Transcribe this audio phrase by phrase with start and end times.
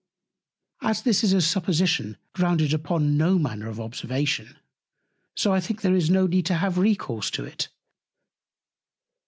[0.81, 4.57] As this is a supposition grounded upon no manner of Observation,
[5.35, 7.67] so I think there is no need to have Recourse to it.